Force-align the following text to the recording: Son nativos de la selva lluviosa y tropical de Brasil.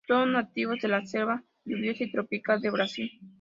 Son 0.07 0.31
nativos 0.31 0.79
de 0.81 0.87
la 0.87 1.05
selva 1.05 1.43
lluviosa 1.63 2.03
y 2.05 2.11
tropical 2.11 2.59
de 2.59 2.71
Brasil. 2.71 3.21